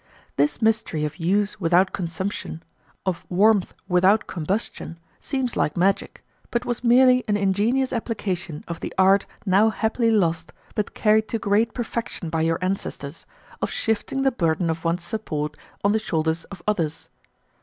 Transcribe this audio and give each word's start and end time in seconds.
This 0.35 0.63
mystery 0.63 1.05
of 1.05 1.17
use 1.17 1.59
without 1.59 1.93
consumption, 1.93 2.63
of 3.05 3.23
warmth 3.29 3.75
without 3.87 4.25
combustion, 4.25 4.97
seems 5.19 5.55
like 5.55 5.77
magic, 5.77 6.23
but 6.49 6.65
was 6.65 6.83
merely 6.83 7.23
an 7.27 7.37
ingenious 7.37 7.93
application 7.93 8.63
of 8.67 8.79
the 8.79 8.91
art 8.97 9.27
now 9.45 9.69
happily 9.69 10.09
lost 10.09 10.53
but 10.73 10.95
carried 10.95 11.27
to 11.27 11.37
great 11.37 11.75
perfection 11.75 12.31
by 12.31 12.41
your 12.41 12.57
ancestors, 12.63 13.27
of 13.61 13.69
shifting 13.69 14.23
the 14.23 14.31
burden 14.31 14.71
of 14.71 14.83
one's 14.83 15.03
support 15.03 15.55
on 15.83 15.91
the 15.91 15.99
shoulders 15.99 16.45
of 16.45 16.63
others. 16.67 17.07